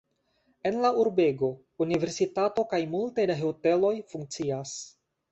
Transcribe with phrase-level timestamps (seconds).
[0.67, 1.49] En la urbego
[1.85, 4.73] universitato kaj multe da hoteloj funkcias.